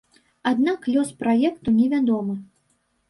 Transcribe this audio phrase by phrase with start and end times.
[0.51, 2.39] Аднак лёс праекту невядомы.